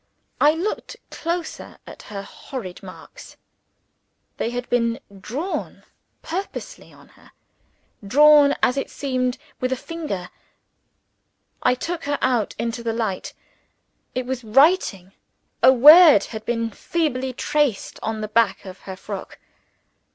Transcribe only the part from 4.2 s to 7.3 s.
They had been drawn purposely on